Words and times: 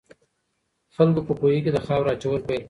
خلکو 0.95 1.21
په 1.27 1.33
کوهي 1.39 1.59
کې 1.63 1.71
د 1.73 1.77
خاورو 1.85 2.11
اچول 2.13 2.39
پیل 2.45 2.47
کړل. 2.47 2.59